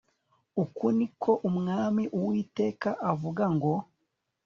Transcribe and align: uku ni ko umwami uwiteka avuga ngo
uku 0.63 0.85
ni 0.97 1.07
ko 1.21 1.31
umwami 1.49 2.03
uwiteka 2.17 2.89
avuga 3.11 3.43
ngo 3.55 3.73